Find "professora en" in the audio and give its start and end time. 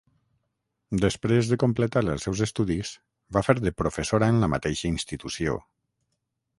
3.85-4.43